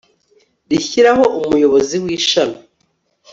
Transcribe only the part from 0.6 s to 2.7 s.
rishyiraho umuyobozi w ishami